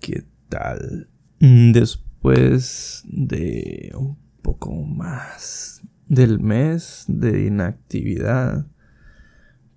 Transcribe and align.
¿qué 0.00 0.24
tal? 0.48 1.08
Mm, 1.40 1.72
Después 1.72 3.02
de 3.06 3.92
un 3.96 4.18
poco 4.42 4.74
más 4.74 5.82
del 6.06 6.38
mes 6.40 7.04
de 7.08 7.46
inactividad, 7.46 8.66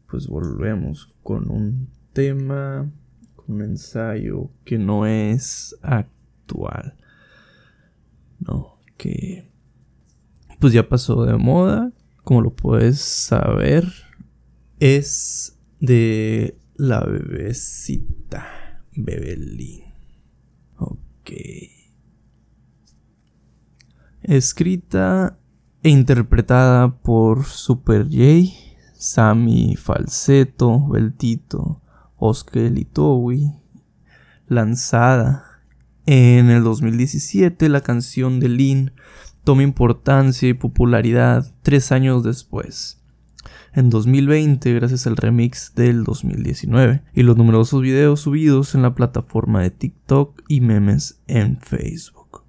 pues 0.09 0.27
volvemos 0.27 1.13
con 1.23 1.49
un 1.49 1.89
tema, 2.11 2.91
con 3.35 3.55
un 3.55 3.61
ensayo 3.61 4.49
que 4.65 4.77
no 4.77 5.05
es 5.05 5.75
actual. 5.81 6.97
No, 8.39 8.79
que 8.97 9.49
pues 10.59 10.73
ya 10.73 10.87
pasó 10.87 11.25
de 11.25 11.37
moda, 11.37 11.91
como 12.23 12.41
lo 12.41 12.53
puedes 12.53 12.99
saber, 12.99 13.85
es 14.79 15.57
de 15.79 16.57
la 16.75 17.01
bebecita. 17.01 18.62
Bebelín. 18.95 19.83
Ok. 20.77 21.31
Escrita 24.23 25.37
e 25.81 25.89
interpretada 25.89 26.89
por 26.89 27.45
Super 27.45 28.05
J, 28.05 28.53
Sammy 28.93 29.75
Falsetto, 29.75 30.87
Beltito, 30.87 31.81
Oscar. 32.17 32.71
Lanzada 34.47 35.61
en 36.05 36.49
el 36.49 36.63
2017, 36.63 37.69
la 37.69 37.81
canción 37.81 38.39
de 38.39 38.49
Lin 38.49 38.91
toma 39.43 39.63
importancia 39.63 40.47
y 40.47 40.53
popularidad 40.53 41.53
tres 41.63 41.91
años 41.91 42.23
después 42.23 43.02
en 43.73 43.89
2020 43.89 44.73
gracias 44.73 45.07
al 45.07 45.17
remix 45.17 45.73
del 45.75 46.03
2019 46.03 47.03
y 47.13 47.23
los 47.23 47.37
numerosos 47.37 47.81
videos 47.81 48.21
subidos 48.21 48.75
en 48.75 48.83
la 48.83 48.95
plataforma 48.95 49.61
de 49.61 49.71
TikTok 49.71 50.43
y 50.47 50.61
memes 50.61 51.21
en 51.27 51.59
Facebook. 51.59 52.43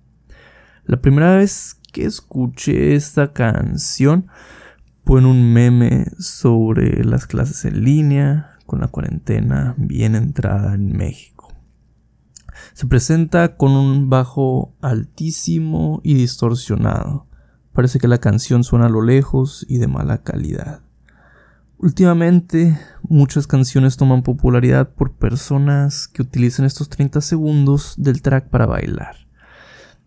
La 0.85 1.01
primera 1.01 1.37
vez 1.37 1.81
que 1.93 2.05
escuché 2.05 2.95
esta 2.95 3.33
canción 3.33 4.27
fue 5.05 5.21
en 5.21 5.27
un 5.27 5.53
meme 5.53 6.07
sobre 6.19 7.05
las 7.05 7.27
clases 7.27 7.65
en 7.65 7.85
línea 7.85 8.59
con 8.67 8.81
la 8.81 8.89
cuarentena 8.89 9.75
bien 9.79 10.15
entrada 10.15 10.75
en 10.75 10.97
México. 10.97 11.53
Se 12.73 12.87
presenta 12.87 13.57
con 13.57 13.73
un 13.73 14.11
bajo 14.11 14.75
altísimo 14.81 16.01
y 16.03 16.15
distorsionado. 16.15 17.27
Parece 17.73 17.99
que 17.99 18.09
la 18.09 18.19
canción 18.19 18.65
suena 18.65 18.87
a 18.87 18.91
lo 18.91 19.03
lejos 19.03 19.67
y 19.69 19.79
de 19.79 19.89
mala 19.89 20.23
calidad. 20.23 20.84
Últimamente 21.85 22.79
muchas 23.03 23.47
canciones 23.47 23.99
toman 23.99 24.23
popularidad 24.23 24.89
por 24.95 25.13
personas 25.13 26.09
que 26.09 26.23
utilizan 26.23 26.65
estos 26.65 26.89
30 26.89 27.21
segundos 27.21 27.93
del 27.99 28.23
track 28.23 28.49
para 28.49 28.65
bailar. 28.65 29.17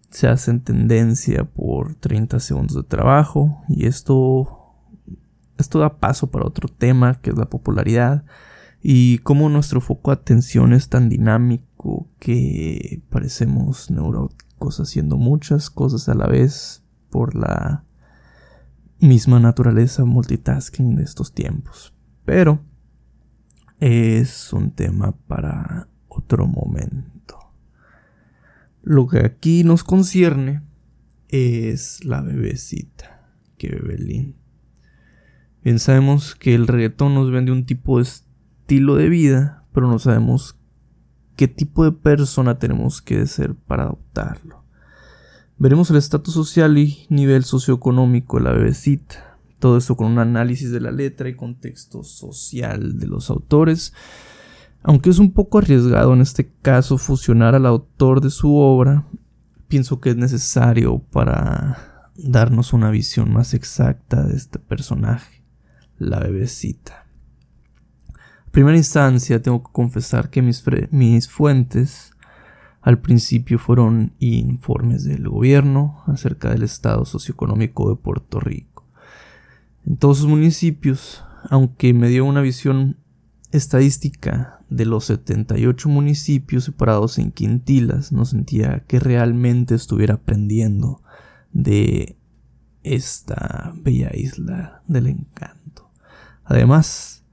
Se 0.10 0.28
hacen 0.28 0.62
tendencia 0.62 1.44
por 1.44 1.94
30 1.94 2.40
segundos 2.40 2.76
de 2.76 2.82
trabajo 2.82 3.62
y 3.70 3.86
esto, 3.86 4.74
esto 5.60 5.78
da 5.78 6.00
paso 6.00 6.32
para 6.32 6.48
otro 6.48 6.68
tema 6.68 7.22
que 7.22 7.30
es 7.30 7.38
la 7.38 7.46
popularidad 7.46 8.26
y 8.82 9.20
cómo 9.20 9.48
nuestro 9.48 9.80
foco 9.80 10.10
de 10.10 10.20
atención 10.20 10.74
es 10.74 10.90
tan 10.90 11.10
dinámico 11.10 12.08
que 12.18 13.04
parecemos 13.12 13.92
neuróticos 13.92 14.80
haciendo 14.80 15.18
muchas 15.18 15.70
cosas 15.70 16.10
a 16.10 16.16
la 16.16 16.26
vez 16.26 16.82
por 17.12 17.36
la 17.36 17.84
misma 19.00 19.40
naturaleza 19.40 20.06
multitasking 20.06 20.96
de 20.96 21.04
estos 21.04 21.34
tiempos. 21.34 21.94
Pero 22.26 22.64
es 23.80 24.52
un 24.54 24.72
tema 24.72 25.16
para 25.28 25.88
otro 26.08 26.48
momento. 26.48 27.38
Lo 28.82 29.08
que 29.08 29.20
aquí 29.20 29.64
nos 29.64 29.84
concierne 29.84 30.64
es 31.28 32.04
la 32.04 32.22
bebecita 32.22 33.32
que 33.58 33.70
bebe 33.70 33.98
Lin. 33.98 34.36
Bien 35.64 35.80
sabemos 35.80 36.36
que 36.36 36.56
el 36.56 36.68
reggaetón 36.68 37.14
nos 37.14 37.32
vende 37.32 37.52
un 37.52 37.66
tipo 37.66 37.98
de 37.98 38.04
estilo 38.04 38.96
de 38.96 39.10
vida, 39.10 39.66
pero 39.74 39.88
no 39.88 40.00
sabemos 40.00 40.58
qué 41.36 41.48
tipo 41.48 41.84
de 41.84 41.92
persona 41.92 42.58
tenemos 42.58 43.02
que 43.02 43.26
ser 43.28 43.56
para 43.56 43.84
adoptarlo. 43.84 44.64
Veremos 45.60 45.90
el 45.90 45.98
estatus 45.98 46.36
social 46.36 46.78
y 46.78 47.08
nivel 47.10 47.44
socioeconómico 47.44 48.38
de 48.38 48.44
la 48.44 48.52
bebecita. 48.52 49.40
Todo 49.58 49.80
esto 49.80 49.98
con 49.98 50.12
un 50.12 50.20
análisis 50.20 50.72
de 50.72 50.80
la 50.80 50.92
letra 50.92 51.30
y 51.30 51.36
contexto 51.36 52.04
social 52.04 53.00
de 53.00 53.08
los 53.08 53.32
autores. 53.32 53.92
Aunque 54.84 55.10
es 55.10 55.18
un 55.18 55.32
poco 55.32 55.58
arriesgado 55.58 56.14
en 56.14 56.22
este 56.22 56.52
caso 56.62 57.00
fusionar 57.00 57.56
al 57.56 57.66
autor 57.66 58.22
de 58.22 58.30
su 58.30 58.56
obra, 58.56 59.08
pienso 59.68 60.00
que 60.00 60.12
es 60.12 60.16
necesario 60.16 61.00
para 61.00 62.12
darnos 62.16 62.72
una 62.72 62.92
visión 62.92 63.34
más 63.34 63.56
exacta 63.56 64.22
de 64.24 64.38
este 64.38 64.60
personaje, 64.60 65.44
la 65.98 66.20
bebecita. 66.20 67.08
En 68.46 68.52
primera 68.52 68.78
instancia, 68.78 69.42
tengo 69.42 69.64
que 69.64 69.72
confesar 69.72 70.30
que 70.30 70.44
mis, 70.44 70.64
mis 70.92 71.28
fuentes 71.28 72.12
al 72.88 73.00
principio 73.00 73.60
fueron 73.60 74.14
informes 74.20 75.04
del 75.04 75.28
gobierno 75.28 76.04
acerca 76.06 76.52
del 76.52 76.64
estado 76.64 77.04
socioeconómico 77.04 77.90
de 77.90 77.98
Puerto 77.98 78.40
Rico. 78.40 78.86
En 79.86 79.98
todos 79.98 80.20
sus 80.20 80.28
municipios, 80.28 81.22
aunque 81.50 81.94
me 81.94 82.08
dio 82.08 82.24
una 82.24 82.40
visión 82.40 82.96
estadística 83.52 84.62
de 84.70 84.86
los 84.86 85.04
78 85.04 85.90
municipios 85.90 86.64
separados 86.64 87.18
en 87.18 87.34
quintilas, 87.34 88.14
no 88.14 88.24
sentía 88.24 88.86
que 88.88 89.02
realmente 89.02 89.76
estuviera 89.76 90.14
aprendiendo 90.14 91.02
de 91.52 92.16
esta 92.84 93.74
bella 93.76 94.12
isla 94.16 94.82
del 94.88 95.08
encanto. 95.08 95.92
Además, 96.46 97.26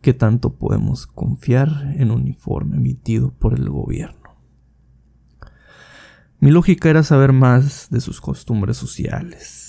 que 0.00 0.14
tanto 0.14 0.54
podemos 0.54 1.06
confiar 1.06 1.94
en 1.96 2.10
un 2.10 2.26
informe 2.26 2.78
emitido 2.78 3.30
por 3.30 3.54
el 3.54 3.70
gobierno. 3.70 4.25
Mi 6.38 6.50
lógica 6.50 6.90
era 6.90 7.02
saber 7.02 7.32
más 7.32 7.88
de 7.90 8.00
sus 8.00 8.20
costumbres 8.20 8.76
sociales. 8.76 9.66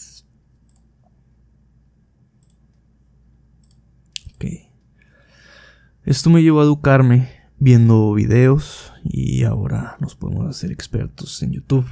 Esto 6.07 6.29
me 6.29 6.41
llevó 6.41 6.61
a 6.61 6.63
educarme 6.63 7.27
viendo 7.59 8.13
videos 8.13 8.93
y 9.03 9.43
ahora 9.43 9.97
nos 9.99 10.15
podemos 10.15 10.47
hacer 10.47 10.71
expertos 10.71 11.43
en 11.43 11.51
YouTube. 11.51 11.85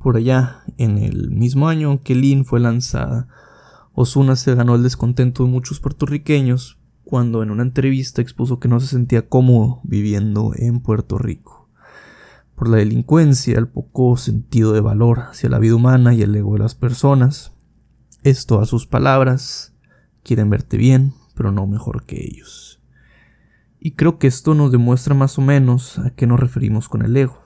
Por 0.00 0.16
allá, 0.16 0.64
en 0.78 0.98
el 0.98 1.30
mismo 1.30 1.68
año 1.68 2.02
que 2.02 2.16
Lin 2.16 2.44
fue 2.44 2.58
lanzada, 2.58 3.28
Osuna 3.92 4.34
se 4.34 4.56
ganó 4.56 4.74
el 4.74 4.82
descontento 4.82 5.44
de 5.44 5.50
muchos 5.50 5.78
puertorriqueños 5.78 6.80
cuando 7.04 7.44
en 7.44 7.52
una 7.52 7.62
entrevista 7.62 8.20
expuso 8.20 8.58
que 8.58 8.66
no 8.66 8.80
se 8.80 8.88
sentía 8.88 9.28
cómodo 9.28 9.80
viviendo 9.84 10.50
en 10.56 10.80
Puerto 10.80 11.16
Rico 11.16 11.59
por 12.60 12.68
la 12.68 12.76
delincuencia, 12.76 13.56
el 13.56 13.68
poco 13.68 14.18
sentido 14.18 14.74
de 14.74 14.82
valor 14.82 15.20
hacia 15.20 15.48
la 15.48 15.58
vida 15.58 15.76
humana 15.76 16.12
y 16.12 16.20
el 16.20 16.36
ego 16.36 16.52
de 16.52 16.58
las 16.58 16.74
personas. 16.74 17.54
Esto 18.22 18.60
a 18.60 18.66
sus 18.66 18.86
palabras, 18.86 19.74
quieren 20.22 20.50
verte 20.50 20.76
bien, 20.76 21.14
pero 21.34 21.52
no 21.52 21.66
mejor 21.66 22.04
que 22.04 22.22
ellos. 22.22 22.82
Y 23.78 23.92
creo 23.92 24.18
que 24.18 24.26
esto 24.26 24.52
nos 24.52 24.70
demuestra 24.72 25.14
más 25.14 25.38
o 25.38 25.40
menos 25.40 25.98
a 26.00 26.10
qué 26.10 26.26
nos 26.26 26.38
referimos 26.38 26.90
con 26.90 27.00
el 27.00 27.16
ego, 27.16 27.42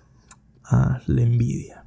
a 0.64 0.98
la 1.06 1.22
envidia. 1.22 1.86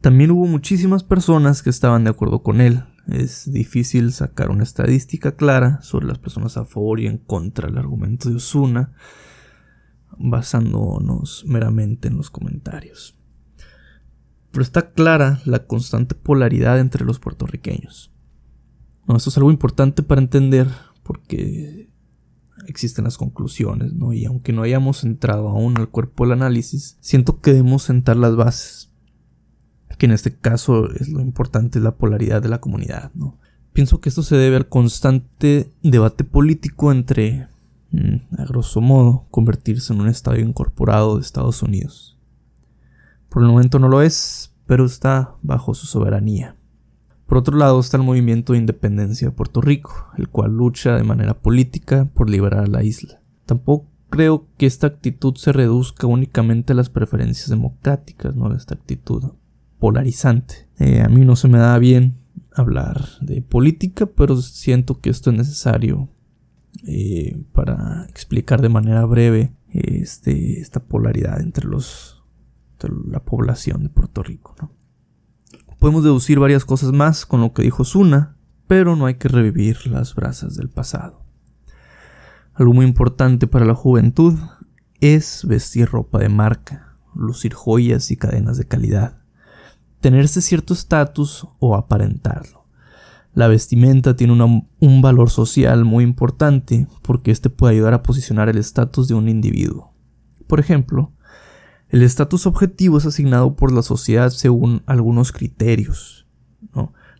También 0.00 0.32
hubo 0.32 0.48
muchísimas 0.48 1.04
personas 1.04 1.62
que 1.62 1.70
estaban 1.70 2.02
de 2.02 2.10
acuerdo 2.10 2.42
con 2.42 2.60
él. 2.60 2.82
Es 3.06 3.48
difícil 3.48 4.12
sacar 4.12 4.50
una 4.50 4.64
estadística 4.64 5.36
clara 5.36 5.80
sobre 5.82 6.08
las 6.08 6.18
personas 6.18 6.56
a 6.56 6.64
favor 6.64 6.98
y 6.98 7.06
en 7.06 7.18
contra 7.18 7.68
del 7.68 7.78
argumento 7.78 8.28
de 8.28 8.34
Osuna, 8.34 8.92
basándonos 10.20 11.44
meramente 11.46 12.08
en 12.08 12.16
los 12.16 12.30
comentarios. 12.30 13.16
Pero 14.52 14.62
está 14.62 14.90
clara 14.92 15.40
la 15.44 15.66
constante 15.66 16.14
polaridad 16.14 16.78
entre 16.78 17.04
los 17.04 17.18
puertorriqueños. 17.18 18.12
esto 19.16 19.30
es 19.30 19.36
algo 19.36 19.50
importante 19.50 20.02
para 20.02 20.20
entender 20.20 20.68
porque 21.02 21.88
existen 22.66 23.04
las 23.04 23.16
conclusiones, 23.16 23.94
¿no? 23.94 24.12
Y 24.12 24.26
aunque 24.26 24.52
no 24.52 24.62
hayamos 24.62 25.04
entrado 25.04 25.48
aún 25.48 25.78
al 25.78 25.88
cuerpo 25.88 26.24
del 26.24 26.32
análisis, 26.32 26.98
siento 27.00 27.40
que 27.40 27.52
debemos 27.52 27.84
sentar 27.84 28.16
las 28.16 28.36
bases. 28.36 28.92
Que 29.98 30.06
en 30.06 30.12
este 30.12 30.34
caso 30.34 30.90
es 30.92 31.08
lo 31.08 31.20
importante, 31.20 31.80
la 31.80 31.96
polaridad 31.96 32.42
de 32.42 32.48
la 32.48 32.60
comunidad, 32.60 33.12
¿no? 33.14 33.38
Pienso 33.72 34.00
que 34.00 34.08
esto 34.08 34.22
se 34.22 34.36
debe 34.36 34.56
al 34.56 34.68
constante 34.68 35.72
debate 35.82 36.24
político 36.24 36.90
entre 36.90 37.49
a 38.38 38.44
grosso 38.44 38.80
modo, 38.80 39.26
convertirse 39.30 39.92
en 39.92 40.00
un 40.00 40.08
estadio 40.08 40.44
incorporado 40.44 41.16
de 41.16 41.22
Estados 41.22 41.62
Unidos. 41.62 42.18
Por 43.28 43.42
el 43.42 43.48
momento 43.48 43.78
no 43.78 43.88
lo 43.88 44.02
es, 44.02 44.54
pero 44.66 44.84
está 44.84 45.34
bajo 45.42 45.74
su 45.74 45.86
soberanía. 45.86 46.56
Por 47.26 47.38
otro 47.38 47.56
lado 47.56 47.78
está 47.78 47.96
el 47.96 48.02
movimiento 48.02 48.52
de 48.52 48.58
independencia 48.58 49.28
de 49.28 49.34
Puerto 49.34 49.60
Rico, 49.60 50.08
el 50.18 50.28
cual 50.28 50.56
lucha 50.56 50.96
de 50.96 51.04
manera 51.04 51.34
política 51.34 52.08
por 52.12 52.28
liberar 52.28 52.64
a 52.64 52.66
la 52.66 52.82
isla. 52.82 53.20
Tampoco 53.46 53.86
creo 54.08 54.48
que 54.56 54.66
esta 54.66 54.88
actitud 54.88 55.36
se 55.36 55.52
reduzca 55.52 56.08
únicamente 56.08 56.72
a 56.72 56.76
las 56.76 56.90
preferencias 56.90 57.48
democráticas, 57.48 58.34
no 58.34 58.48
a 58.48 58.56
esta 58.56 58.74
actitud 58.74 59.32
polarizante. 59.78 60.68
Eh, 60.78 61.02
a 61.02 61.08
mí 61.08 61.24
no 61.24 61.36
se 61.36 61.48
me 61.48 61.58
da 61.58 61.78
bien 61.78 62.16
hablar 62.52 63.04
de 63.20 63.42
política, 63.42 64.06
pero 64.06 64.36
siento 64.36 65.00
que 65.00 65.10
esto 65.10 65.30
es 65.30 65.36
necesario 65.36 66.08
eh, 66.86 67.42
para 67.52 68.06
explicar 68.08 68.60
de 68.60 68.68
manera 68.68 69.04
breve 69.04 69.52
este, 69.68 70.60
esta 70.60 70.80
polaridad 70.80 71.40
entre 71.40 71.66
los 71.66 72.20
la 72.88 73.22
población 73.22 73.82
de 73.82 73.88
Puerto 73.90 74.22
Rico. 74.22 74.54
Podemos 75.78 76.04
deducir 76.04 76.38
varias 76.38 76.64
cosas 76.64 76.92
más 76.92 77.26
con 77.26 77.40
lo 77.40 77.52
que 77.52 77.62
dijo 77.62 77.84
Zuna, 77.84 78.36
pero 78.66 78.96
no 78.96 79.06
hay 79.06 79.14
que 79.14 79.28
revivir 79.28 79.86
las 79.86 80.14
brasas 80.14 80.56
del 80.56 80.68
pasado. 80.68 81.24
Algo 82.54 82.74
muy 82.74 82.86
importante 82.86 83.46
para 83.46 83.64
la 83.64 83.74
juventud 83.74 84.38
es 85.00 85.44
vestir 85.46 85.88
ropa 85.88 86.18
de 86.18 86.28
marca, 86.28 86.96
lucir 87.14 87.54
joyas 87.54 88.10
y 88.10 88.16
cadenas 88.16 88.58
de 88.58 88.66
calidad, 88.66 89.22
tenerse 90.00 90.42
cierto 90.42 90.74
estatus 90.74 91.46
o 91.58 91.74
aparentarlo. 91.74 92.59
La 93.32 93.46
vestimenta 93.46 94.16
tiene 94.16 94.64
un 94.80 95.02
valor 95.02 95.30
social 95.30 95.84
muy 95.84 96.04
importante 96.04 96.88
porque 97.02 97.30
este 97.30 97.48
puede 97.48 97.74
ayudar 97.74 97.94
a 97.94 98.02
posicionar 98.02 98.48
el 98.48 98.58
estatus 98.58 99.06
de 99.08 99.14
un 99.14 99.28
individuo. 99.28 99.94
Por 100.46 100.58
ejemplo, 100.58 101.12
el 101.90 102.02
estatus 102.02 102.46
objetivo 102.46 102.98
es 102.98 103.06
asignado 103.06 103.54
por 103.54 103.72
la 103.72 103.82
sociedad 103.82 104.30
según 104.30 104.82
algunos 104.86 105.32
criterios, 105.32 106.26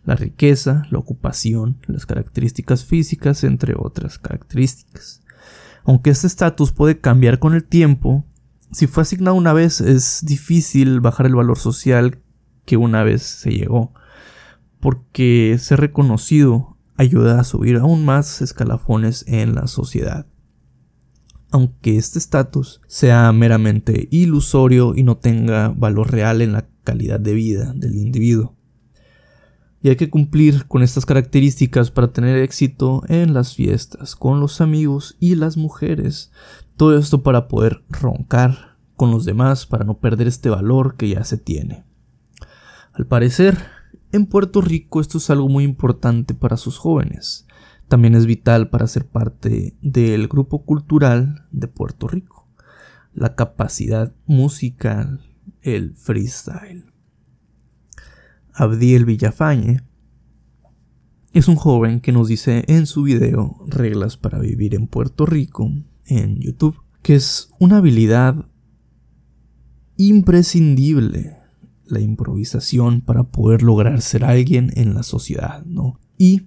la 0.03 0.15
riqueza, 0.15 0.83
la 0.89 0.97
ocupación, 0.99 1.77
las 1.87 2.05
características 2.05 2.83
físicas, 2.85 3.43
entre 3.43 3.75
otras 3.77 4.17
características. 4.17 5.21
Aunque 5.83 6.09
este 6.09 6.27
estatus 6.27 6.71
puede 6.71 6.99
cambiar 6.99 7.39
con 7.39 7.53
el 7.53 7.63
tiempo, 7.63 8.25
si 8.71 8.87
fue 8.87 9.03
asignado 9.03 9.35
una 9.35 9.53
vez 9.53 9.81
es 9.81 10.25
difícil 10.25 10.99
bajar 11.01 11.25
el 11.25 11.35
valor 11.35 11.57
social 11.57 12.19
que 12.65 12.77
una 12.77 13.03
vez 13.03 13.21
se 13.23 13.51
llegó, 13.51 13.93
porque 14.81 15.55
ser 15.59 15.79
reconocido 15.79 16.77
ayuda 16.97 17.39
a 17.39 17.45
subir 17.45 17.77
aún 17.77 18.03
más 18.03 18.41
escalafones 18.41 19.23
en 19.27 19.55
la 19.55 19.67
sociedad. 19.67 20.25
Aunque 21.51 21.97
este 21.97 22.19
estatus 22.19 22.81
sea 22.87 23.31
meramente 23.31 24.07
ilusorio 24.11 24.93
y 24.95 25.03
no 25.03 25.17
tenga 25.17 25.69
valor 25.69 26.11
real 26.11 26.41
en 26.41 26.51
la 26.53 26.67
calidad 26.83 27.19
de 27.19 27.33
vida 27.33 27.73
del 27.73 27.95
individuo 27.95 28.57
y 29.83 29.89
hay 29.89 29.95
que 29.95 30.09
cumplir 30.09 30.67
con 30.67 30.83
estas 30.83 31.05
características 31.05 31.89
para 31.89 32.11
tener 32.11 32.37
éxito 32.37 33.03
en 33.07 33.33
las 33.33 33.55
fiestas, 33.55 34.15
con 34.15 34.39
los 34.39 34.61
amigos 34.61 35.17
y 35.19 35.35
las 35.35 35.57
mujeres. 35.57 36.31
Todo 36.77 36.97
esto 36.97 37.23
para 37.23 37.47
poder 37.47 37.83
roncar 37.89 38.77
con 38.95 39.09
los 39.09 39.25
demás, 39.25 39.65
para 39.65 39.83
no 39.83 39.97
perder 39.97 40.27
este 40.27 40.49
valor 40.49 40.95
que 40.95 41.09
ya 41.09 41.23
se 41.23 41.37
tiene. 41.37 41.83
Al 42.93 43.07
parecer, 43.07 43.57
en 44.11 44.25
Puerto 44.25 44.61
Rico 44.61 45.01
esto 45.01 45.17
es 45.17 45.29
algo 45.29 45.49
muy 45.49 45.63
importante 45.63 46.33
para 46.33 46.57
sus 46.57 46.77
jóvenes. 46.77 47.45
También 47.87 48.15
es 48.15 48.25
vital 48.25 48.69
para 48.69 48.87
ser 48.87 49.05
parte 49.05 49.75
del 49.81 50.27
grupo 50.27 50.63
cultural 50.63 51.47
de 51.51 51.67
Puerto 51.67 52.07
Rico. 52.07 52.47
La 53.13 53.35
capacidad 53.35 54.13
musical, 54.25 55.21
el 55.61 55.95
freestyle. 55.95 56.85
Abdiel 58.53 59.05
Villafañe, 59.05 59.81
es 61.33 61.47
un 61.47 61.55
joven 61.55 62.01
que 62.01 62.11
nos 62.11 62.27
dice 62.27 62.65
en 62.67 62.85
su 62.85 63.03
video 63.03 63.63
Reglas 63.67 64.17
para 64.17 64.39
vivir 64.39 64.75
en 64.75 64.87
Puerto 64.87 65.25
Rico 65.25 65.71
en 66.05 66.39
YouTube, 66.39 66.81
que 67.01 67.15
es 67.15 67.49
una 67.59 67.77
habilidad 67.77 68.47
imprescindible 69.95 71.40
la 71.91 71.99
improvisación 71.99 73.01
para 73.01 73.23
poder 73.23 73.63
lograr 73.63 74.01
ser 74.01 74.23
alguien 74.23 74.71
en 74.75 74.93
la 74.93 75.03
sociedad, 75.03 75.63
¿no? 75.65 75.99
Y 76.17 76.43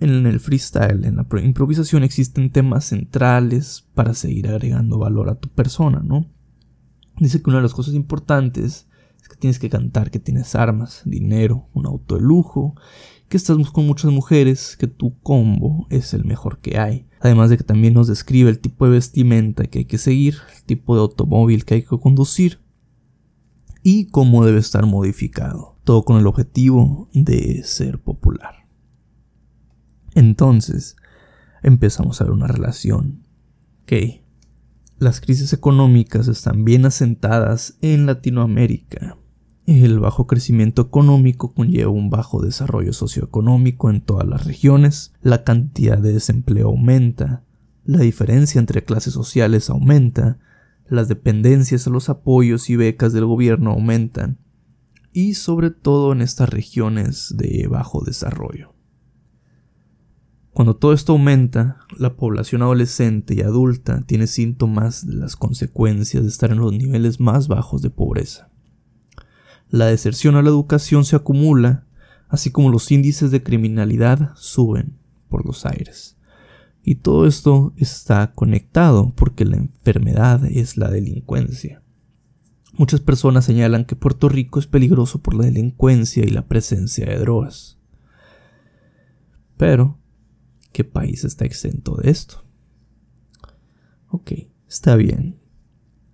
en 0.00 0.26
el 0.26 0.40
freestyle, 0.40 1.04
en 1.04 1.16
la 1.16 1.26
improvisación 1.42 2.04
existen 2.04 2.50
temas 2.50 2.84
centrales 2.86 3.86
para 3.94 4.14
seguir 4.14 4.48
agregando 4.48 4.98
valor 4.98 5.28
a 5.28 5.34
tu 5.34 5.48
persona, 5.48 6.00
¿no? 6.04 6.26
Dice 7.18 7.42
que 7.42 7.50
una 7.50 7.58
de 7.58 7.64
las 7.64 7.74
cosas 7.74 7.94
importantes 7.94 8.86
que 9.28 9.36
tienes 9.36 9.58
que 9.58 9.70
cantar 9.70 10.10
que 10.10 10.18
tienes 10.18 10.54
armas, 10.54 11.02
dinero, 11.04 11.68
un 11.74 11.86
auto 11.86 12.16
de 12.16 12.22
lujo, 12.22 12.74
que 13.28 13.36
estás 13.36 13.56
con 13.70 13.86
muchas 13.86 14.10
mujeres, 14.10 14.76
que 14.76 14.86
tu 14.86 15.18
combo 15.20 15.86
es 15.90 16.14
el 16.14 16.24
mejor 16.24 16.60
que 16.60 16.78
hay. 16.78 17.06
Además 17.20 17.50
de 17.50 17.58
que 17.58 17.64
también 17.64 17.94
nos 17.94 18.06
describe 18.06 18.48
el 18.48 18.58
tipo 18.58 18.86
de 18.86 18.92
vestimenta 18.92 19.64
que 19.66 19.80
hay 19.80 19.84
que 19.84 19.98
seguir, 19.98 20.36
el 20.56 20.62
tipo 20.64 20.94
de 20.94 21.02
automóvil 21.02 21.64
que 21.64 21.74
hay 21.74 21.82
que 21.82 21.98
conducir 21.98 22.60
y 23.82 24.06
cómo 24.06 24.44
debe 24.44 24.58
estar 24.58 24.86
modificado. 24.86 25.76
Todo 25.84 26.04
con 26.04 26.18
el 26.18 26.26
objetivo 26.26 27.08
de 27.12 27.62
ser 27.64 28.00
popular. 28.00 28.66
Entonces, 30.14 30.96
empezamos 31.62 32.20
a 32.20 32.24
ver 32.24 32.32
una 32.32 32.46
relación. 32.46 33.24
Ok, 33.82 34.20
las 34.98 35.20
crisis 35.20 35.52
económicas 35.52 36.28
están 36.28 36.64
bien 36.64 36.84
asentadas 36.84 37.78
en 37.80 38.06
Latinoamérica. 38.06 39.16
El 39.66 40.00
bajo 40.00 40.26
crecimiento 40.26 40.82
económico 40.82 41.52
conlleva 41.52 41.90
un 41.90 42.10
bajo 42.10 42.42
desarrollo 42.42 42.92
socioeconómico 42.92 43.90
en 43.90 44.00
todas 44.00 44.26
las 44.26 44.44
regiones, 44.44 45.12
la 45.22 45.44
cantidad 45.44 45.98
de 45.98 46.14
desempleo 46.14 46.68
aumenta, 46.68 47.44
la 47.84 47.98
diferencia 47.98 48.58
entre 48.58 48.82
clases 48.82 49.12
sociales 49.12 49.70
aumenta, 49.70 50.38
las 50.88 51.08
dependencias 51.08 51.86
a 51.86 51.90
los 51.90 52.08
apoyos 52.08 52.70
y 52.70 52.76
becas 52.76 53.12
del 53.12 53.26
gobierno 53.26 53.70
aumentan, 53.70 54.38
y 55.12 55.34
sobre 55.34 55.70
todo 55.70 56.12
en 56.12 56.22
estas 56.22 56.48
regiones 56.48 57.34
de 57.36 57.66
bajo 57.68 58.04
desarrollo. 58.04 58.74
Cuando 60.52 60.74
todo 60.74 60.92
esto 60.92 61.12
aumenta, 61.12 61.78
la 61.96 62.16
población 62.16 62.62
adolescente 62.62 63.34
y 63.34 63.42
adulta 63.42 64.02
tiene 64.06 64.26
síntomas 64.26 65.06
de 65.06 65.14
las 65.14 65.36
consecuencias 65.36 66.24
de 66.24 66.28
estar 66.28 66.50
en 66.50 66.58
los 66.58 66.72
niveles 66.72 67.20
más 67.20 67.46
bajos 67.46 67.80
de 67.80 67.90
pobreza. 67.90 68.50
La 69.70 69.86
deserción 69.86 70.34
a 70.34 70.42
la 70.42 70.48
educación 70.48 71.04
se 71.04 71.14
acumula, 71.14 71.86
así 72.28 72.50
como 72.50 72.70
los 72.70 72.90
índices 72.90 73.30
de 73.30 73.42
criminalidad 73.42 74.32
suben 74.34 74.98
por 75.28 75.46
los 75.46 75.64
aires. 75.64 76.17
Y 76.88 76.94
todo 76.94 77.26
esto 77.26 77.74
está 77.76 78.32
conectado 78.32 79.12
porque 79.14 79.44
la 79.44 79.58
enfermedad 79.58 80.46
es 80.46 80.78
la 80.78 80.90
delincuencia. 80.90 81.82
Muchas 82.78 83.00
personas 83.00 83.44
señalan 83.44 83.84
que 83.84 83.94
Puerto 83.94 84.30
Rico 84.30 84.58
es 84.58 84.66
peligroso 84.66 85.20
por 85.20 85.34
la 85.34 85.44
delincuencia 85.44 86.24
y 86.24 86.30
la 86.30 86.46
presencia 86.46 87.04
de 87.04 87.18
drogas. 87.18 87.76
Pero 89.58 89.98
¿Qué 90.72 90.84
país 90.84 91.24
está 91.24 91.44
exento 91.44 91.96
de 91.96 92.10
esto? 92.10 92.42
Ok, 94.08 94.32
está 94.66 94.96
bien. 94.96 95.38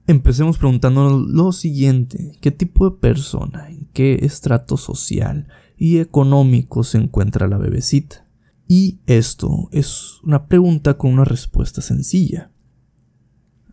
Empecemos 0.08 0.58
preguntándonos 0.58 1.28
lo 1.28 1.52
siguiente. 1.52 2.36
¿Qué 2.40 2.50
tipo 2.50 2.90
de 2.90 2.96
persona, 2.96 3.68
en 3.68 3.86
qué 3.92 4.20
estrato 4.22 4.76
social 4.76 5.46
y 5.76 5.98
económico 5.98 6.82
se 6.82 6.98
encuentra 6.98 7.46
la 7.46 7.58
bebecita? 7.58 8.23
Y 8.66 9.00
esto 9.06 9.68
es 9.72 10.20
una 10.22 10.46
pregunta 10.46 10.96
con 10.96 11.12
una 11.12 11.24
respuesta 11.24 11.82
sencilla. 11.82 12.50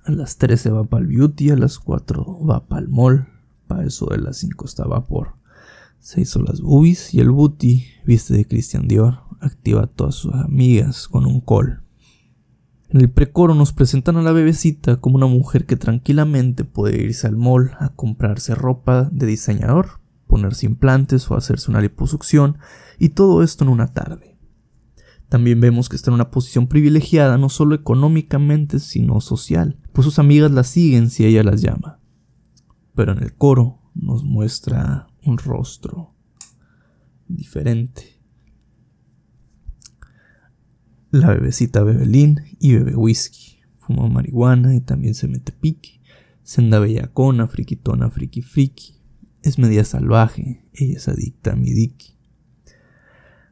A 0.04 0.12
las 0.12 0.38
13 0.38 0.72
va 0.72 0.84
para 0.84 1.04
el 1.04 1.08
beauty, 1.08 1.52
a 1.52 1.56
las 1.56 1.80
4 1.80 2.46
va 2.46 2.68
para 2.68 2.82
el 2.82 2.90
mall, 2.90 3.28
para 3.68 3.86
eso 3.86 4.08
de 4.08 4.18
las 4.18 4.38
5 4.38 4.66
está 4.66 4.86
vapor. 4.86 5.36
Se 6.00 6.22
hizo 6.22 6.42
las 6.42 6.62
boobies 6.62 7.14
y 7.14 7.20
el 7.20 7.30
booty 7.30 7.86
viste 8.06 8.34
de 8.34 8.46
Christian 8.46 8.88
Dior, 8.88 9.20
activa 9.40 9.84
a 9.84 9.88
todas 9.88 10.16
sus 10.16 10.34
amigas 10.34 11.08
con 11.08 11.26
un 11.26 11.40
call. 11.40 11.84
En 12.90 13.00
el 13.00 13.10
precoro 13.10 13.56
nos 13.56 13.72
presentan 13.72 14.18
a 14.18 14.22
la 14.22 14.34
bebecita 14.34 15.00
como 15.00 15.16
una 15.16 15.28
mujer 15.28 15.66
que 15.66 15.78
tranquilamente 15.78 16.66
puede 16.66 17.02
irse 17.02 17.26
al 17.26 17.38
mall 17.38 17.72
a 17.80 17.90
comprarse 17.90 18.56
ropa 18.56 19.10
de 19.14 19.28
diseñador, 19.28 20.02
ponerse 20.28 20.66
implantes 20.66 21.32
o 21.32 21.36
hacerse 21.36 21.72
una 21.72 21.80
liposucción, 21.80 22.58
y 23.00 23.10
todo 23.10 23.44
esto 23.44 23.64
en 23.64 23.70
una 23.70 23.94
tarde. 23.94 24.31
También 25.32 25.62
vemos 25.62 25.88
que 25.88 25.96
está 25.96 26.10
en 26.10 26.16
una 26.16 26.30
posición 26.30 26.68
privilegiada 26.68 27.38
no 27.38 27.48
solo 27.48 27.74
económicamente, 27.74 28.80
sino 28.80 29.22
social, 29.22 29.80
pues 29.94 30.04
sus 30.04 30.20
amigas 30.20 30.52
la 30.52 30.66
siguen 30.66 31.10
si 31.10 31.26
ella 31.26 31.42
las 31.42 31.62
llama. 31.62 32.02
Pero 32.96 33.14
en 33.14 33.24
el 33.24 33.34
coro 33.34 33.80
nos 33.96 34.26
muestra 34.26 35.08
un 35.24 35.38
rostro 35.38 36.14
diferente, 37.30 38.20
la 41.12 41.30
bebecita 41.30 41.82
bebe 41.82 42.06
lean 42.06 42.44
y 42.60 42.74
bebe 42.74 42.98
whisky. 42.98 43.62
Fuma 43.78 44.10
marihuana 44.10 44.76
y 44.76 44.82
también 44.82 45.16
se 45.16 45.30
mete 45.30 45.54
piqui. 45.54 46.02
Se 46.44 46.60
anda 46.60 46.80
bellacona, 46.80 47.48
friquitona, 47.48 48.10
friki 48.10 48.42
friki. 48.42 48.98
Es 49.44 49.58
media 49.58 49.86
salvaje, 49.86 50.66
ella 50.74 50.98
es 50.98 51.08
adicta 51.08 51.54
a 51.54 51.56
mi 51.56 51.72
diki. 51.72 52.18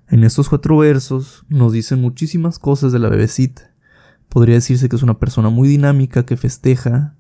En 0.10 0.24
estos 0.24 0.50
cuatro 0.50 0.78
versos 0.78 1.46
nos 1.50 1.72
dicen 1.72 2.02
muchísimas 2.02 2.60
cosas 2.60 2.92
de 2.92 3.00
la 3.00 3.10
bebecita, 3.10 3.70
Podría 4.30 4.56
decirse 4.56 4.90
que 4.90 4.96
es 4.96 5.04
una 5.04 5.18
persona 5.18 5.50
muy 5.50 5.68
dinámica 5.68 6.24
que 6.24 6.38
festeja 6.38 7.16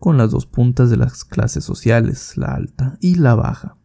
con 0.00 0.18
las 0.18 0.32
dos 0.32 0.44
puntas 0.44 0.90
de 0.90 0.96
las 0.96 1.24
clases 1.24 1.64
sociales, 1.64 2.36
la 2.36 2.48
alta 2.48 2.98
y 3.00 3.14
la 3.14 3.36
baja. 3.36 3.76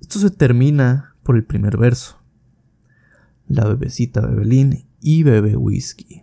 Esto 0.00 0.18
se 0.18 0.30
termina 0.30 1.14
por 1.22 1.36
el 1.36 1.44
primer 1.44 1.76
verso. 1.76 2.18
La 3.46 3.68
bebecita 3.68 4.22
Bebelín 4.22 4.86
y 5.00 5.22
bebe 5.22 5.54
whisky. 5.54 6.22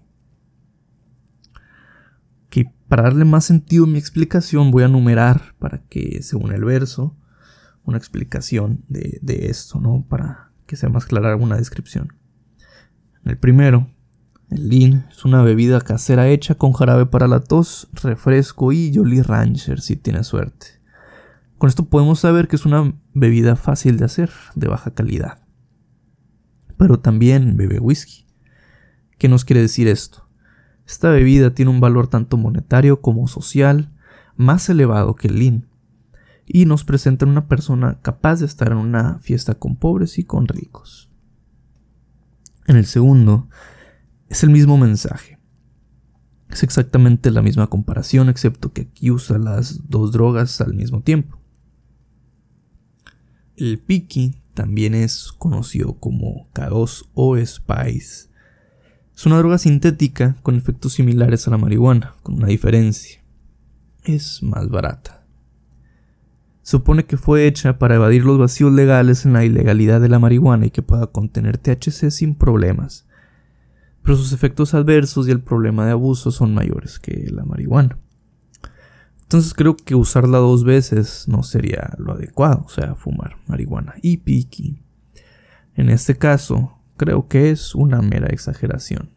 Que 2.49 2.73
para 2.87 3.03
darle 3.03 3.25
más 3.25 3.45
sentido 3.45 3.83
a 3.83 3.87
mi 3.87 3.99
explicación 3.99 4.71
voy 4.71 4.83
a 4.83 4.87
numerar 4.87 5.55
para 5.59 5.83
que, 5.83 6.23
según 6.23 6.51
el 6.51 6.65
verso, 6.65 7.15
una 7.83 7.99
explicación 7.99 8.83
de, 8.87 9.19
de 9.21 9.49
esto, 9.49 9.79
¿no? 9.79 10.03
Para 10.09 10.50
que 10.71 10.77
sea 10.77 10.87
más 10.87 11.05
clara 11.05 11.31
alguna 11.31 11.57
descripción. 11.57 12.13
El 13.25 13.37
primero, 13.37 13.89
el 14.49 14.69
Lean 14.69 15.05
es 15.11 15.25
una 15.25 15.43
bebida 15.43 15.81
casera 15.81 16.29
hecha 16.29 16.55
con 16.55 16.71
jarabe 16.71 17.05
para 17.05 17.27
la 17.27 17.41
tos, 17.41 17.89
refresco 17.91 18.71
y 18.71 18.89
Jolly 18.95 19.21
Rancher 19.21 19.81
si 19.81 19.97
tiene 19.97 20.23
suerte. 20.23 20.67
Con 21.57 21.67
esto 21.67 21.89
podemos 21.89 22.21
saber 22.21 22.47
que 22.47 22.55
es 22.55 22.65
una 22.65 22.93
bebida 23.13 23.57
fácil 23.57 23.97
de 23.97 24.05
hacer, 24.05 24.31
de 24.55 24.69
baja 24.69 24.93
calidad. 24.93 25.39
Pero 26.77 27.01
también 27.01 27.57
bebe 27.57 27.79
whisky. 27.79 28.25
¿Qué 29.17 29.27
nos 29.27 29.43
quiere 29.43 29.59
decir 29.59 29.89
esto? 29.89 30.25
Esta 30.87 31.09
bebida 31.09 31.53
tiene 31.53 31.69
un 31.69 31.81
valor 31.81 32.07
tanto 32.07 32.37
monetario 32.37 33.01
como 33.01 33.27
social 33.27 33.91
más 34.37 34.69
elevado 34.69 35.17
que 35.17 35.27
el 35.27 35.37
Lean 35.37 35.67
y 36.53 36.65
nos 36.65 36.83
presenta 36.83 37.25
una 37.25 37.47
persona 37.47 37.99
capaz 38.01 38.39
de 38.39 38.45
estar 38.45 38.71
en 38.71 38.77
una 38.77 39.19
fiesta 39.19 39.55
con 39.55 39.75
pobres 39.75 40.17
y 40.19 40.23
con 40.23 40.47
ricos. 40.47 41.09
En 42.67 42.75
el 42.75 42.85
segundo, 42.85 43.47
es 44.29 44.43
el 44.43 44.49
mismo 44.49 44.77
mensaje. 44.77 45.39
Es 46.49 46.63
exactamente 46.63 47.31
la 47.31 47.41
misma 47.41 47.67
comparación, 47.67 48.29
excepto 48.29 48.73
que 48.73 48.81
aquí 48.81 49.11
usa 49.11 49.37
las 49.37 49.89
dos 49.89 50.11
drogas 50.11 50.59
al 50.59 50.73
mismo 50.73 51.01
tiempo. 51.01 51.39
El 53.55 53.79
Piki 53.79 54.41
también 54.53 54.93
es 54.93 55.31
conocido 55.31 55.99
como 55.99 56.49
K2 56.53 57.09
o 57.13 57.37
Spice. 57.37 58.29
Es 59.15 59.25
una 59.25 59.37
droga 59.37 59.57
sintética 59.57 60.35
con 60.43 60.55
efectos 60.55 60.93
similares 60.93 61.47
a 61.47 61.51
la 61.51 61.57
marihuana, 61.57 62.15
con 62.23 62.35
una 62.35 62.47
diferencia. 62.47 63.23
Es 64.03 64.41
más 64.43 64.67
barata. 64.69 65.20
Supone 66.63 67.05
que 67.05 67.17
fue 67.17 67.47
hecha 67.47 67.79
para 67.79 67.95
evadir 67.95 68.23
los 68.23 68.37
vacíos 68.37 68.71
legales 68.71 69.25
en 69.25 69.33
la 69.33 69.43
ilegalidad 69.43 69.99
de 69.99 70.09
la 70.09 70.19
marihuana 70.19 70.67
y 70.67 70.71
que 70.71 70.81
pueda 70.81 71.07
contener 71.07 71.57
THC 71.57 72.11
sin 72.11 72.35
problemas 72.35 73.05
pero 74.03 74.17
sus 74.17 74.33
efectos 74.33 74.73
adversos 74.73 75.27
y 75.27 75.31
el 75.31 75.41
problema 75.41 75.85
de 75.85 75.91
abuso 75.91 76.31
son 76.31 76.53
mayores 76.53 76.99
que 76.99 77.27
la 77.31 77.45
marihuana. 77.45 77.99
Entonces 79.23 79.53
creo 79.53 79.77
que 79.77 79.95
usarla 79.95 80.39
dos 80.39 80.63
veces 80.63 81.25
no 81.27 81.43
sería 81.43 81.93
lo 81.97 82.13
adecuado, 82.13 82.63
o 82.65 82.69
sea, 82.69 82.95
fumar 82.95 83.37
marihuana 83.47 83.95
y 84.01 84.17
piki. 84.17 84.83
En 85.75 85.89
este 85.89 86.17
caso, 86.17 86.77
creo 86.97 87.27
que 87.27 87.51
es 87.51 87.75
una 87.75 88.01
mera 88.01 88.27
exageración. 88.27 89.11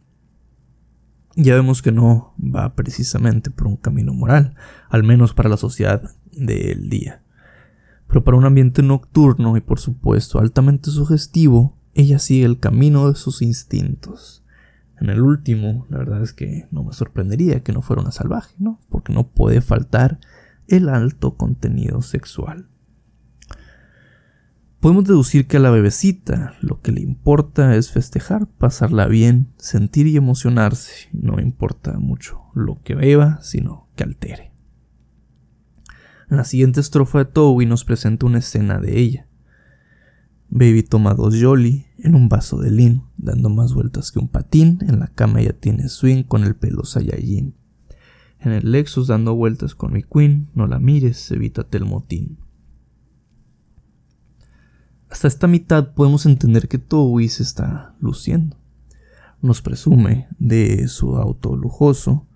Ya 1.35 1.55
vemos 1.55 1.83
que 1.83 1.91
no 1.91 2.35
va 2.39 2.77
precisamente 2.77 3.51
por 3.51 3.67
un 3.67 3.77
camino 3.77 4.15
moral, 4.15 4.55
al 4.89 5.03
menos 5.03 5.35
para 5.35 5.49
la 5.49 5.57
sociedad 5.57 6.15
del 6.31 6.89
día. 6.89 7.24
Pero 8.07 8.25
para 8.25 8.37
un 8.37 8.45
ambiente 8.45 8.83
nocturno 8.83 9.57
y 9.57 9.61
por 9.61 9.81
supuesto 9.81 10.39
altamente 10.39 10.91
sugestivo, 10.91 11.77
ella 11.95 12.19
sigue 12.19 12.45
el 12.45 12.59
camino 12.59 13.09
de 13.09 13.17
sus 13.17 13.43
instintos. 13.43 14.45
En 15.01 15.11
el 15.11 15.21
último, 15.21 15.87
la 15.91 15.99
verdad 15.99 16.23
es 16.23 16.33
que 16.33 16.69
no 16.71 16.85
me 16.85 16.93
sorprendería 16.93 17.63
que 17.63 17.73
no 17.73 17.83
fuera 17.83 18.03
una 18.03 18.13
salvaje, 18.13 18.55
¿no? 18.59 18.81
Porque 18.89 19.13
no 19.13 19.29
puede 19.29 19.61
faltar 19.61 20.21
el 20.69 20.89
alto 20.89 21.37
contenido 21.37 22.01
sexual. 22.03 22.69
Podemos 24.81 25.05
deducir 25.05 25.47
que 25.47 25.57
a 25.57 25.61
la 25.61 25.71
bebecita 25.71 26.55
lo 26.61 26.83
que 26.83 26.93
le 26.93 27.01
importa 27.01 27.75
es 27.75 27.91
festejar, 27.91 28.47
pasarla 28.47 29.07
bien, 29.07 29.49
sentir 29.57 30.07
y 30.07 30.17
emocionarse. 30.17 31.09
No 31.13 31.41
importa 31.41 31.99
mucho 31.99 32.43
lo 32.55 32.83
que 32.83 32.95
beba, 32.95 33.41
sino 33.41 33.89
que 33.97 34.05
altere. 34.05 34.54
La 36.29 36.45
siguiente 36.45 36.81
estrofa 36.81 37.19
de 37.19 37.25
Toby 37.27 37.67
nos 37.67 37.85
presenta 37.85 38.27
una 38.27 38.39
escena 38.39 38.79
de 38.79 38.99
ella. 38.99 39.29
Baby 40.49 40.83
toma 40.83 41.15
dos 41.15 41.35
Jolly 41.41 41.87
en 41.99 42.15
un 42.15 42.29
vaso 42.29 42.59
de 42.59 42.71
lean, 42.71 43.05
dando 43.17 43.51
más 43.51 43.75
vueltas 43.75 44.13
que 44.13 44.19
un 44.19 44.29
patín. 44.29 44.79
En 44.83 45.01
la 45.01 45.09
cama 45.09 45.43
ya 45.43 45.53
tiene 45.53 45.89
swing 45.89 46.23
con 46.23 46.45
el 46.45 46.55
pelo 46.55 46.85
Saiyajin. 46.85 47.55
En 48.41 48.53
el 48.53 48.71
Lexus 48.71 49.09
dando 49.09 49.35
vueltas 49.35 49.75
con 49.75 49.93
mi 49.93 50.03
Queen, 50.03 50.51
no 50.55 50.67
la 50.67 50.79
mires, 50.79 51.31
evítate 51.31 51.79
el 51.79 51.87
motín. 51.87 52.39
Hasta 55.09 55.29
esta 55.29 55.47
mitad 55.47 55.95
podemos 55.95 56.27
entender 56.27 56.69
que 56.69 56.79
Towie 56.79 57.29
se 57.29 57.43
está 57.43 57.95
luciendo. 58.01 58.57
Nos 59.41 59.63
presume 59.63 60.29
de 60.39 60.89
su 60.89 61.17
auto 61.17 61.57
lujoso, 61.57 62.27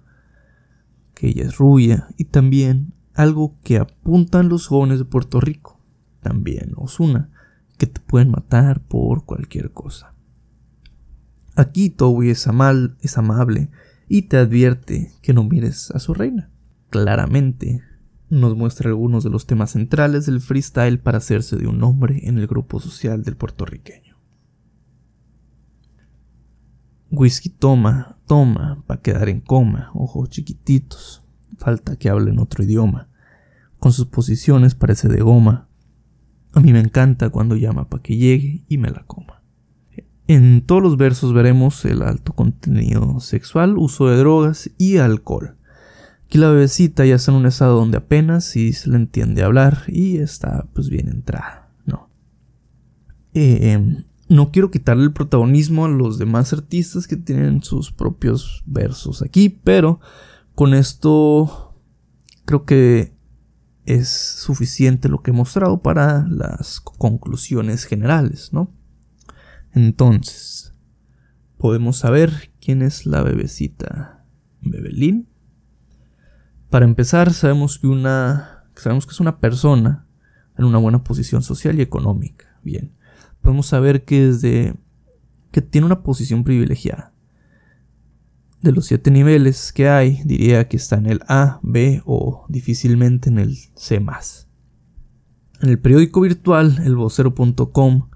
que 1.15 1.29
ella 1.29 1.45
es 1.45 1.57
rubia 1.57 2.09
y 2.17 2.25
también 2.25 2.95
algo 3.19 3.59
que 3.65 3.79
apuntan 3.79 4.49
los 4.49 4.69
jóvenes 4.69 5.01
de 5.01 5.05
Puerto 5.05 5.41
Rico, 5.41 5.81
también 6.21 6.71
Osuna 6.77 7.31
que 7.77 7.89
te 7.89 8.01
pueden 8.01 8.31
matar 8.31 8.81
por 8.81 9.25
cualquier 9.25 9.73
cosa. 9.73 10.15
Aquí 11.57 11.91
Towie 11.91 12.31
es, 12.31 12.47
es 13.01 13.19
amable 13.19 13.71
y 14.09 14.23
te 14.23 14.37
advierte 14.37 15.11
que 15.21 15.35
no 15.35 15.43
mires 15.43 15.91
a 15.91 15.99
su 15.99 16.15
reina. 16.15 16.53
Claramente 16.91 17.83
nos 18.31 18.57
muestra 18.57 18.91
algunos 18.91 19.25
de 19.25 19.31
los 19.31 19.47
temas 19.47 19.73
centrales 19.73 20.27
del 20.27 20.41
freestyle 20.41 21.01
para 21.01 21.19
hacerse 21.19 21.57
de 21.57 21.67
un 21.67 21.83
hombre 21.83 22.21
en 22.23 22.39
el 22.39 22.47
grupo 22.47 22.79
social 22.79 23.25
del 23.25 23.37
puertorriqueño. 23.37 24.17
Whisky 27.11 27.49
toma, 27.49 28.17
toma, 28.29 28.85
pa' 28.87 29.01
quedar 29.01 29.29
en 29.29 29.41
coma, 29.41 29.91
ojos 29.93 30.29
chiquititos, 30.29 31.25
falta 31.59 31.97
que 31.97 32.09
hable 32.09 32.31
en 32.31 32.39
otro 32.39 32.65
idioma. 32.65 33.09
Con 33.79 33.93
sus 33.93 34.07
posiciones 34.07 34.75
parece 34.75 35.09
de 35.09 35.21
goma, 35.21 35.69
a 36.53 36.61
mí 36.61 36.73
me 36.73 36.81
encanta 36.81 37.31
cuando 37.31 37.57
llama 37.57 37.89
para 37.89 38.03
que 38.03 38.17
llegue 38.17 38.65
y 38.69 38.79
me 38.79 38.91
la 38.91 39.05
coma. 39.05 39.43
En 40.27 40.61
todos 40.63 40.83
los 40.83 40.97
versos 40.97 41.33
veremos 41.33 41.85
el 41.85 42.03
alto 42.03 42.33
contenido 42.33 43.21
sexual, 43.21 43.79
uso 43.79 44.09
de 44.09 44.19
drogas 44.19 44.71
y 44.77 44.99
alcohol. 44.99 45.57
Aquí 46.27 46.37
la 46.37 46.51
bebecita 46.51 47.07
ya 47.07 47.15
está 47.15 47.33
en 47.33 47.39
un 47.39 47.47
estado 47.47 47.77
donde 47.77 47.97
apenas 47.97 48.45
si 48.45 48.75
se 48.75 48.91
le 48.91 48.97
entiende 48.97 49.43
hablar 49.43 49.85
y 49.89 50.19
está 50.19 50.67
pues 50.75 50.91
bien 50.91 51.09
entrada, 51.09 51.71
¿no? 51.87 52.11
Em, 53.33 54.05
no 54.29 54.51
quiero 54.51 54.71
quitarle 54.71 55.05
el 55.05 55.13
protagonismo 55.13 55.87
a 55.87 55.89
los 55.89 56.19
demás 56.19 56.53
artistas 56.53 57.07
que 57.07 57.17
tienen 57.17 57.63
sus 57.63 57.91
propios 57.91 58.63
versos 58.67 59.23
aquí, 59.23 59.49
pero 59.49 60.01
con 60.59 60.75
esto 60.75 61.81
creo 62.45 62.65
que 62.65 63.15
es 63.87 64.09
suficiente 64.09 65.09
lo 65.09 65.23
que 65.23 65.31
he 65.31 65.33
mostrado 65.33 65.83
para 65.83 66.27
las 66.29 66.81
conclusiones 66.81 67.85
generales, 67.85 68.53
¿no? 68.53 68.75
Entonces, 69.73 70.75
podemos 71.59 71.99
saber 71.99 72.51
quién 72.61 72.83
es 72.83 73.07
la 73.07 73.23
bebecita 73.23 74.25
Bebelín. 74.61 75.29
Para 76.71 76.87
empezar, 76.87 77.33
sabemos 77.33 77.79
que 77.79 77.87
una 77.87 78.65
sabemos 78.75 79.07
que 79.07 79.13
es 79.13 79.21
una 79.21 79.39
persona 79.39 80.09
en 80.57 80.65
una 80.65 80.79
buena 80.79 81.05
posición 81.05 81.45
social 81.45 81.79
y 81.79 81.83
económica. 81.83 82.59
Bien. 82.65 82.97
Podemos 83.43 83.69
saber 83.69 84.05
que 84.05 84.27
desde 84.27 84.75
que 85.53 85.63
tiene 85.63 85.87
una 85.87 86.03
posición 86.03 86.43
privilegiada. 86.43 87.15
De 88.61 88.73
los 88.73 88.87
siete 88.87 89.11
niveles 89.11 89.73
que 89.73 89.89
hay, 89.89 90.21
diría 90.25 90.67
que 90.67 90.77
está 90.77 90.97
en 90.97 91.07
el 91.07 91.21
A, 91.29 91.61
B 91.63 92.03
o 92.05 92.45
difícilmente 92.49 93.29
en 93.29 93.39
el 93.39 93.57
C. 93.75 93.97
En 95.61 95.69
el 95.69 95.79
periódico 95.79 96.21
virtual, 96.21 96.81
elvocero.com, 96.85 98.09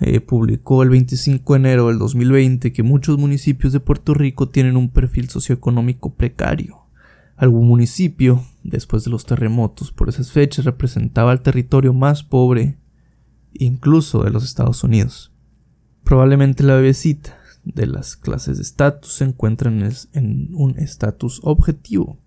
eh, 0.00 0.20
publicó 0.20 0.82
el 0.82 0.90
25 0.90 1.54
de 1.54 1.58
enero 1.58 1.88
del 1.88 1.98
2020 1.98 2.72
que 2.72 2.82
muchos 2.82 3.18
municipios 3.18 3.72
de 3.72 3.80
Puerto 3.80 4.12
Rico 4.12 4.48
tienen 4.48 4.76
un 4.76 4.90
perfil 4.90 5.28
socioeconómico 5.30 6.14
precario. 6.14 6.86
Algún 7.36 7.66
municipio, 7.68 8.42
después 8.62 9.04
de 9.04 9.10
los 9.10 9.26
terremotos 9.26 9.92
por 9.92 10.08
esas 10.08 10.32
fechas, 10.32 10.64
representaba 10.64 11.32
el 11.32 11.40
territorio 11.40 11.92
más 11.92 12.22
pobre 12.22 12.78
incluso 13.52 14.22
de 14.22 14.30
los 14.30 14.44
Estados 14.44 14.84
Unidos. 14.84 15.32
Probablemente 16.04 16.62
la 16.62 16.76
bebecita, 16.76 17.38
de 17.66 17.86
las 17.86 18.16
clases 18.16 18.56
de 18.56 18.62
estatus 18.62 19.12
se 19.12 19.24
encuentran 19.24 19.82
en 20.12 20.50
un 20.54 20.78
estatus 20.78 21.40
objetivo. 21.42 22.18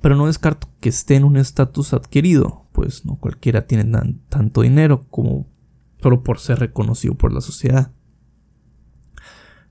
Pero 0.00 0.14
no 0.14 0.26
descarto 0.26 0.68
que 0.80 0.90
esté 0.90 1.16
en 1.16 1.24
un 1.24 1.36
estatus 1.36 1.92
adquirido, 1.92 2.66
pues 2.72 3.04
no 3.04 3.16
cualquiera 3.16 3.66
tiene 3.66 3.90
tanto 4.28 4.62
dinero 4.62 5.06
como 5.10 5.48
solo 6.00 6.22
por 6.22 6.38
ser 6.38 6.60
reconocido 6.60 7.14
por 7.14 7.32
la 7.32 7.40
sociedad. 7.40 7.90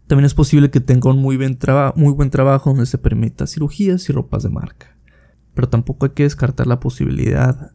También 0.07 0.25
es 0.25 0.33
posible 0.33 0.71
que 0.71 0.79
tenga 0.79 1.11
un 1.11 1.21
muy 1.21 1.37
buen, 1.37 1.57
muy 1.95 2.13
buen 2.13 2.29
trabajo 2.29 2.71
donde 2.71 2.85
se 2.85 2.97
permita 2.97 3.47
cirugías 3.47 4.09
y 4.09 4.13
ropas 4.13 4.43
de 4.43 4.49
marca. 4.49 4.97
Pero 5.53 5.69
tampoco 5.69 6.05
hay 6.05 6.11
que 6.13 6.23
descartar 6.23 6.67
la 6.67 6.79
posibilidad 6.79 7.73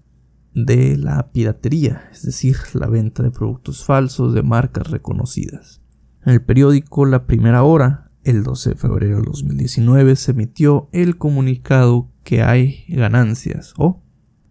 de 0.55 0.97
la 0.97 1.31
piratería, 1.31 2.09
es 2.13 2.23
decir, 2.23 2.57
la 2.75 2.87
venta 2.87 3.23
de 3.23 3.31
productos 3.31 3.85
falsos 3.85 4.35
de 4.35 4.43
marcas 4.43 4.91
reconocidas. 4.91 5.82
En 6.25 6.33
el 6.33 6.43
periódico 6.43 7.05
La 7.05 7.27
Primera 7.27 7.63
Hora, 7.65 8.11
el 8.23 8.45
12 8.45 8.71
de 8.71 8.77
febrero 8.77 9.17
de 9.19 9.23
2019, 9.25 10.15
se 10.17 10.31
emitió 10.31 10.89
el 10.93 11.19
comunicado 11.19 12.09
que 12.23 12.43
hay 12.43 12.85
ganancias 12.89 13.75
o 13.77 14.01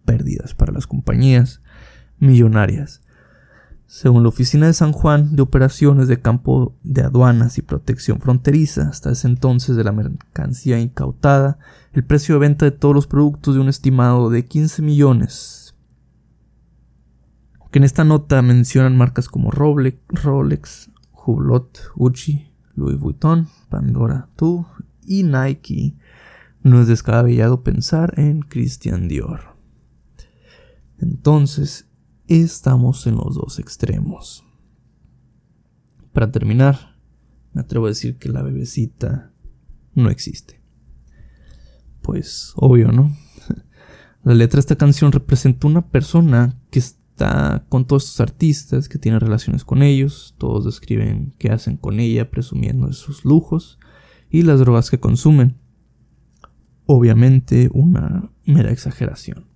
pérdidas 0.04 0.54
para 0.54 0.72
las 0.72 0.86
compañías 0.86 1.62
millonarias. 2.18 3.02
Según 3.86 4.22
la 4.22 4.28
Oficina 4.28 4.66
de 4.66 4.74
San 4.74 4.92
Juan 4.92 5.34
de 5.36 5.42
Operaciones 5.42 6.08
de 6.08 6.20
Campo 6.20 6.76
de 6.82 7.02
Aduanas 7.02 7.58
y 7.58 7.62
Protección 7.62 8.20
Fronteriza, 8.20 8.88
hasta 8.88 9.10
ese 9.10 9.28
entonces 9.28 9.76
de 9.76 9.84
la 9.84 9.92
mercancía 9.92 10.78
incautada, 10.78 11.58
el 11.92 12.04
precio 12.04 12.34
de 12.34 12.40
venta 12.40 12.64
de 12.64 12.70
todos 12.70 12.94
los 12.94 13.06
productos 13.06 13.54
de 13.54 13.60
un 13.60 13.68
estimado 13.68 14.30
de 14.30 14.46
15 14.46 14.82
millones 14.82 15.62
que 17.72 17.78
en 17.78 17.84
esta 17.84 18.04
nota 18.04 18.42
mencionan 18.42 18.98
marcas 18.98 19.28
como 19.28 19.50
Rolex, 19.50 20.90
Hublot, 21.24 21.78
Gucci, 21.94 22.52
Louis 22.74 22.98
Vuitton, 22.98 23.48
Pandora 23.68 24.28
Tu 24.36 24.66
y 25.04 25.22
Nike. 25.22 25.94
No 26.62 26.80
es 26.80 26.88
descabellado 26.88 27.62
pensar 27.62 28.14
en 28.18 28.40
Christian 28.40 29.08
Dior. 29.08 29.56
Entonces, 30.98 31.88
estamos 32.28 33.06
en 33.06 33.16
los 33.16 33.34
dos 33.34 33.58
extremos. 33.58 34.44
Para 36.12 36.30
terminar, 36.30 36.96
me 37.52 37.62
atrevo 37.62 37.86
a 37.86 37.90
decir 37.90 38.18
que 38.18 38.28
la 38.28 38.42
bebecita 38.42 39.32
no 39.94 40.10
existe. 40.10 40.60
Pues 42.02 42.52
obvio, 42.56 42.92
¿no? 42.92 43.16
La 44.24 44.34
letra 44.34 44.58
de 44.58 44.60
esta 44.60 44.76
canción 44.76 45.10
representa 45.10 45.66
una 45.66 45.88
persona 45.88 46.56
que 46.70 46.82
está 47.12 47.64
con 47.68 47.86
todos 47.86 48.04
estos 48.04 48.20
artistas 48.20 48.88
que 48.88 48.98
tienen 48.98 49.20
relaciones 49.20 49.64
con 49.64 49.82
ellos, 49.82 50.34
todos 50.38 50.64
describen 50.64 51.34
qué 51.38 51.50
hacen 51.50 51.76
con 51.76 52.00
ella, 52.00 52.30
presumiendo 52.30 52.86
de 52.86 52.94
sus 52.94 53.24
lujos 53.24 53.78
y 54.30 54.42
las 54.42 54.60
drogas 54.60 54.90
que 54.90 54.98
consumen. 54.98 55.58
Obviamente 56.86 57.70
una 57.72 58.30
mera 58.44 58.72
exageración. 58.72 59.46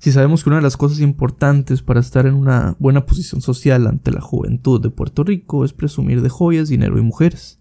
Si 0.00 0.12
sabemos 0.12 0.42
que 0.42 0.50
una 0.50 0.58
de 0.58 0.62
las 0.62 0.76
cosas 0.76 1.00
importantes 1.00 1.82
para 1.82 2.00
estar 2.00 2.26
en 2.26 2.34
una 2.34 2.76
buena 2.78 3.04
posición 3.04 3.40
social 3.40 3.86
ante 3.86 4.12
la 4.12 4.20
juventud 4.20 4.80
de 4.80 4.90
Puerto 4.90 5.24
Rico 5.24 5.64
es 5.64 5.72
presumir 5.72 6.22
de 6.22 6.28
joyas, 6.28 6.68
dinero 6.68 6.98
y 6.98 7.02
mujeres, 7.02 7.58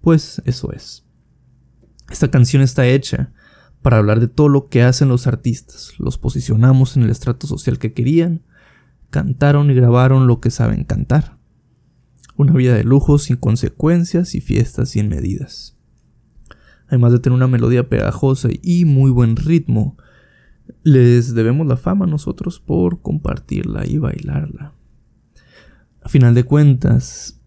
pues 0.00 0.42
eso 0.46 0.72
es. 0.72 1.04
Esta 2.10 2.30
canción 2.30 2.62
está 2.62 2.86
hecha 2.86 3.32
para 3.82 3.98
hablar 3.98 4.20
de 4.20 4.28
todo 4.28 4.48
lo 4.48 4.68
que 4.68 4.82
hacen 4.82 5.08
los 5.08 5.26
artistas. 5.26 5.92
Los 5.98 6.16
posicionamos 6.16 6.96
en 6.96 7.02
el 7.02 7.10
estrato 7.10 7.46
social 7.46 7.78
que 7.78 7.92
querían, 7.92 8.42
cantaron 9.10 9.70
y 9.70 9.74
grabaron 9.74 10.26
lo 10.26 10.40
que 10.40 10.50
saben 10.50 10.84
cantar. 10.84 11.36
Una 12.36 12.54
vida 12.54 12.74
de 12.74 12.84
lujo 12.84 13.18
sin 13.18 13.36
consecuencias 13.36 14.34
y 14.34 14.40
fiestas 14.40 14.90
sin 14.90 15.08
medidas. 15.08 15.76
Además 16.86 17.12
de 17.12 17.18
tener 17.18 17.36
una 17.36 17.48
melodía 17.48 17.88
pegajosa 17.88 18.48
y 18.62 18.84
muy 18.84 19.10
buen 19.10 19.36
ritmo, 19.36 19.96
les 20.84 21.34
debemos 21.34 21.66
la 21.66 21.76
fama 21.76 22.04
a 22.04 22.08
nosotros 22.08 22.60
por 22.60 23.02
compartirla 23.02 23.86
y 23.86 23.98
bailarla. 23.98 24.74
A 26.02 26.08
final 26.08 26.34
de 26.34 26.44
cuentas, 26.44 27.40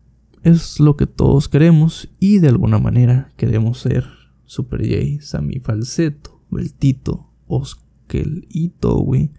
es 0.44 0.80
lo 0.80 0.96
que 0.96 1.08
todos 1.08 1.50
queremos 1.50 2.10
y 2.20 2.39
de 2.39 2.50
alguna 2.50 2.77
manera 2.77 3.32
queremos 3.36 3.80
ser 3.80 4.25
Super 4.45 4.81
J, 4.81 5.21
Sammy 5.21 5.59
Falseto, 5.59 6.41
Beltito, 6.49 7.29
Oskel 7.47 8.47
y 8.49 8.69
Towie 8.69 9.31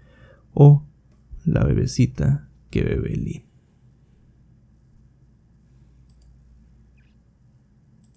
o 0.52 0.84
la 1.44 1.64
bebecita 1.64 2.48
que 2.70 2.82
bebe 2.82 3.16
Lee. 3.16 3.45